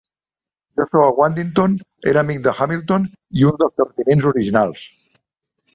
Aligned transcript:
Joshua 0.79 1.11
Waddington 1.19 1.75
era 2.13 2.23
amic 2.25 2.41
de 2.49 2.55
Hamilton 2.61 3.07
i 3.41 3.47
un 3.53 3.61
dels 3.65 3.79
terratinents 3.83 4.31
originals. 4.35 4.91